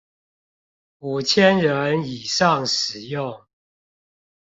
[0.97, 3.45] 五千人以上使用